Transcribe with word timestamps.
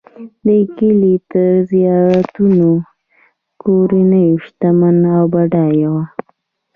د 0.45 0.47
کلي 0.77 1.15
تر 1.31 1.49
زیاتو 1.71 2.45
کورنیو 3.61 4.41
شتمنه 4.45 5.09
او 5.19 5.25
بډایه 5.33 5.89
وه. 5.93 6.03